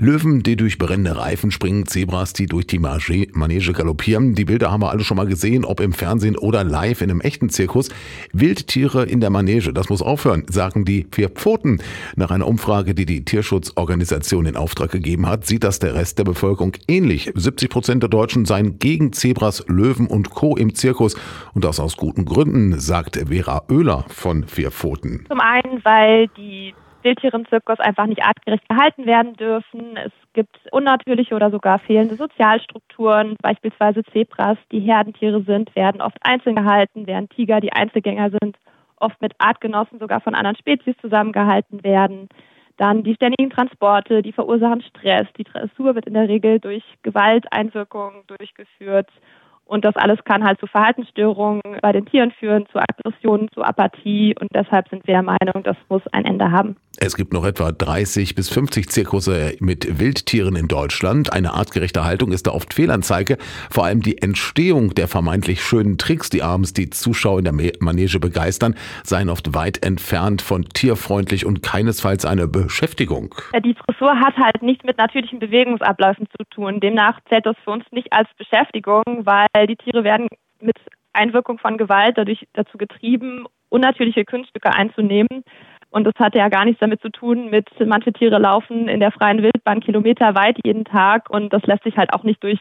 [0.00, 4.34] Löwen, die durch brennende Reifen springen, Zebras, die durch die Manege galoppieren.
[4.34, 7.20] Die Bilder haben wir alle schon mal gesehen, ob im Fernsehen oder live in einem
[7.20, 7.90] echten Zirkus.
[8.32, 11.82] Wildtiere in der Manege, das muss aufhören, sagen die vier Pfoten.
[12.16, 16.24] Nach einer Umfrage, die die Tierschutzorganisation in Auftrag gegeben hat, sieht das der Rest der
[16.24, 17.30] Bevölkerung ähnlich.
[17.34, 20.56] 70 Prozent der Deutschen seien gegen Zebras, Löwen und Co.
[20.56, 21.14] im Zirkus.
[21.52, 25.26] Und das aus guten Gründen, sagt Vera Oehler von Vier Pfoten.
[25.28, 26.72] Zum einen, weil die
[27.02, 29.96] Wildtiere im Zirkus einfach nicht artgerecht gehalten werden dürfen.
[29.96, 33.36] Es gibt unnatürliche oder sogar fehlende Sozialstrukturen.
[33.40, 38.56] Beispielsweise Zebras, die Herdentiere sind, werden oft einzeln gehalten, während Tiger, die Einzelgänger sind,
[38.96, 42.28] oft mit Artgenossen sogar von anderen Spezies zusammengehalten werden.
[42.76, 45.26] Dann die ständigen Transporte, die verursachen Stress.
[45.36, 49.08] Die Dressur wird in der Regel durch Gewalteinwirkungen durchgeführt.
[49.70, 54.34] Und das alles kann halt zu Verhaltensstörungen bei den Tieren führen, zu Aggressionen, zu Apathie.
[54.40, 56.76] Und deshalb sind wir der Meinung, das muss ein Ende haben.
[56.98, 61.32] Es gibt noch etwa 30 bis 50 Zirkusse mit Wildtieren in Deutschland.
[61.32, 63.38] Eine artgerechte Haltung ist da oft Fehlanzeige.
[63.70, 68.18] Vor allem die Entstehung der vermeintlich schönen Tricks, die abends die Zuschauer in der Manege
[68.18, 73.36] begeistern, seien oft weit entfernt von tierfreundlich und keinesfalls eine Beschäftigung.
[73.64, 76.80] Die Dressur hat halt nichts mit natürlichen Bewegungsabläufen zu tun.
[76.80, 80.28] Demnach zählt das für uns nicht als Beschäftigung, weil die Tiere werden
[80.60, 80.76] mit
[81.12, 85.44] Einwirkung von Gewalt dadurch dazu getrieben, unnatürliche Kunststücke einzunehmen.
[85.90, 89.10] Und das hatte ja gar nichts damit zu tun mit, manche Tiere laufen in der
[89.10, 92.60] freien Wildbahn kilometerweit jeden Tag und das lässt sich halt auch nicht durch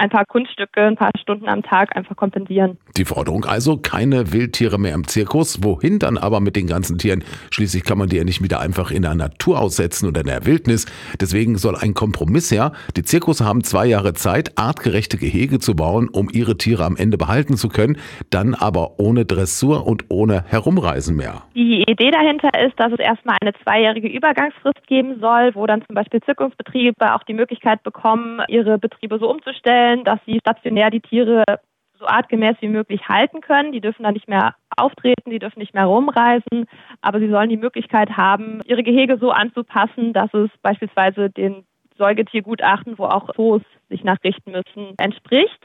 [0.00, 2.78] ein paar Kunststücke, ein paar Stunden am Tag einfach kompensieren.
[2.96, 5.62] Die Forderung also, keine Wildtiere mehr im Zirkus.
[5.62, 7.22] Wohin dann aber mit den ganzen Tieren?
[7.50, 10.46] Schließlich kann man die ja nicht wieder einfach in der Natur aussetzen oder in der
[10.46, 10.86] Wildnis.
[11.20, 12.72] Deswegen soll ein Kompromiss her.
[12.96, 17.18] Die Zirkusse haben zwei Jahre Zeit, artgerechte Gehege zu bauen, um ihre Tiere am Ende
[17.18, 17.98] behalten zu können,
[18.30, 21.42] dann aber ohne Dressur und ohne Herumreisen mehr.
[21.54, 25.94] Die Idee dahinter ist, dass es erstmal eine zweijährige Übergangsfrist geben soll, wo dann zum
[25.94, 31.00] Beispiel Zirkusbetriebe auch die Möglichkeit bekommen, ihre Betriebe so umzustellen, sicherstellen, dass sie stationär die
[31.00, 31.44] Tiere
[31.98, 33.72] so artgemäß wie möglich halten können.
[33.72, 36.66] Die dürfen dann nicht mehr auftreten, die dürfen nicht mehr rumreisen,
[37.02, 41.64] aber sie sollen die Möglichkeit haben, ihre Gehege so anzupassen, dass es beispielsweise den
[41.98, 45.60] Säugetiergutachten, wo auch Zoos sich nachrichten müssen, entspricht.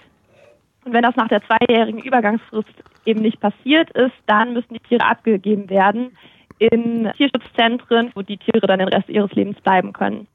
[0.83, 5.05] Und wenn das nach der zweijährigen Übergangsfrist eben nicht passiert ist, dann müssen die Tiere
[5.05, 6.17] abgegeben werden
[6.59, 10.27] in Tierschutzzentren, wo die Tiere dann den Rest ihres Lebens bleiben können.